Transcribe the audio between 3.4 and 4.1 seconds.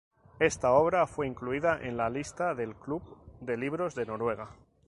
libros de